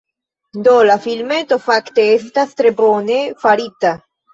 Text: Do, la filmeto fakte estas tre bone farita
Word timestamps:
Do, 0.67 0.73
la 0.87 0.95
filmeto 1.03 1.61
fakte 1.67 2.09
estas 2.17 2.59
tre 2.59 2.77
bone 2.85 3.23
farita 3.49 3.99